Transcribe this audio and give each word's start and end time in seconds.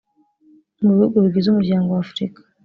mu 0.81 0.89
bihugu 0.95 1.15
bigize 1.23 1.47
umuryango 1.49 1.89
w 1.91 1.99
afurika 2.03 2.39